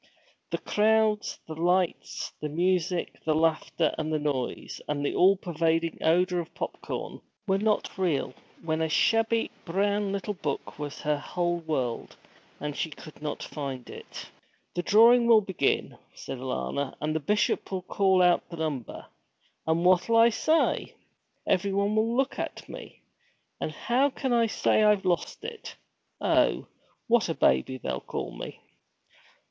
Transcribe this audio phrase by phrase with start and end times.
[0.49, 6.39] The crowds, the lights, the music, the laughter, and the noise, and the pervading odor
[6.39, 8.33] of popcorn were not real,
[8.63, 12.17] when a shabby brown little book was her whole world,
[12.59, 14.31] and she could not find it.
[14.73, 19.05] 'The drawing will begin,' said Alanna, 'and the Bishop will call out the number!
[19.67, 20.95] And what'll I say?
[21.45, 23.03] Everyone will look at me;
[23.59, 25.75] and how can I say I've lost it!
[26.19, 26.65] Oh,
[27.05, 28.59] what a baby they'll call me!'